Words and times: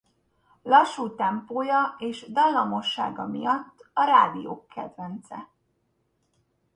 Lassú 0.63 1.15
tempója 1.15 1.95
és 1.99 2.31
dallamossága 2.31 3.25
miatt 3.27 3.89
a 3.93 4.03
rádiók 4.03 4.67
kedvence. 4.67 5.49